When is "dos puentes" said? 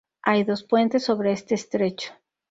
0.43-1.03